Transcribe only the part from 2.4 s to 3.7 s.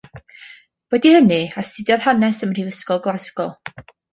ym Mhrifysgol Glasgow.